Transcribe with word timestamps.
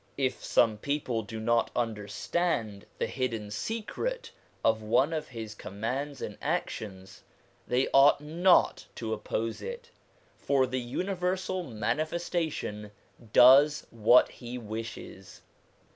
If 0.17 0.43
some 0.43 0.79
people 0.79 1.21
do 1.21 1.39
not 1.39 1.69
understand 1.75 2.87
the 2.97 3.05
hidden 3.05 3.51
secret 3.51 4.31
of 4.65 4.81
one 4.81 5.13
of 5.13 5.27
his 5.27 5.53
commands 5.53 6.23
and 6.23 6.39
actions, 6.41 7.21
they 7.67 7.87
ought 7.93 8.19
not 8.19 8.87
to 8.95 9.13
oppose 9.13 9.61
it, 9.61 9.91
for 10.39 10.65
the 10.65 10.79
universal 10.81 11.61
Manifestation 11.61 12.89
does 13.31 13.85
what 13.91 14.29
he 14.29 14.57
wishes. 14.57 15.43